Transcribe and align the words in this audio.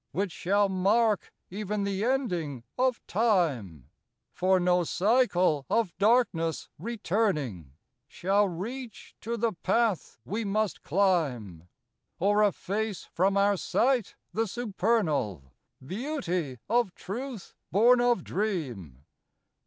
Which 0.13 0.31
shall 0.31 0.67
mark 0.67 1.31
even 1.51 1.83
the 1.83 2.03
ending 2.03 2.63
of 2.75 3.05
Time; 3.05 3.91
For 4.33 4.59
no 4.59 4.83
cycle 4.83 5.67
of 5.69 5.95
darkness 5.99 6.69
returning 6.79 7.73
Shall 8.07 8.49
reach 8.49 9.15
to 9.21 9.37
the 9.37 9.53
path 9.53 10.17
we 10.25 10.43
must 10.43 10.81
climb, 10.81 11.69
Or 12.17 12.43
efface 12.43 13.03
from 13.13 13.37
our 13.37 13.57
sight 13.57 14.15
the 14.33 14.47
supernal 14.47 15.53
Eeauty 15.83 16.57
of 16.67 16.95
Truth 16.95 17.53
born 17.71 18.01
of 18.01 18.23
Dream. 18.23 19.05